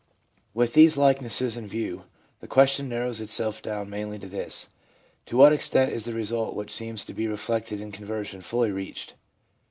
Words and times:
With 0.55 0.73
these 0.73 0.97
likenesses 0.97 1.55
in 1.55 1.67
view, 1.67 2.05
the 2.39 2.47
question 2.47 2.89
narrows 2.89 3.21
itself 3.21 3.61
down 3.61 3.91
mainly 3.91 4.17
to 4.17 4.27
this, 4.27 4.67
To 5.27 5.37
what 5.37 5.53
extent 5.53 5.91
is 5.93 6.05
the 6.05 6.13
result 6.13 6.55
which 6.55 6.71
seems 6.73 7.05
to 7.05 7.13
be 7.13 7.27
reflected 7.27 7.79
in 7.79 7.91
conversion 7.91 8.41
fully 8.41 8.71
reached 8.71 9.13